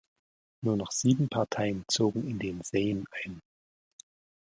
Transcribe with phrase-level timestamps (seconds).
[0.63, 3.39] Nur noch sieben Parteien zogen in den Sejm ein.